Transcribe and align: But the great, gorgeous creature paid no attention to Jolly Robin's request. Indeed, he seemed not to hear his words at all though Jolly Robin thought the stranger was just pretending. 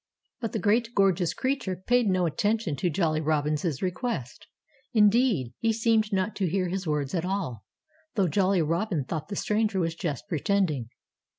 But 0.39 0.53
the 0.53 0.57
great, 0.57 0.95
gorgeous 0.95 1.31
creature 1.35 1.75
paid 1.75 2.07
no 2.07 2.25
attention 2.25 2.75
to 2.77 2.89
Jolly 2.89 3.21
Robin's 3.21 3.83
request. 3.83 4.47
Indeed, 4.93 5.53
he 5.59 5.71
seemed 5.71 6.11
not 6.11 6.35
to 6.37 6.49
hear 6.49 6.69
his 6.69 6.87
words 6.87 7.13
at 7.13 7.23
all 7.23 7.65
though 8.15 8.27
Jolly 8.27 8.63
Robin 8.63 9.03
thought 9.05 9.27
the 9.27 9.35
stranger 9.35 9.79
was 9.79 9.93
just 9.93 10.27
pretending. 10.27 10.89